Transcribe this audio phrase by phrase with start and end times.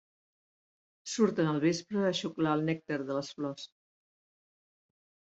[1.15, 3.67] Surten al vespre a xuclar el nèctar de les flors.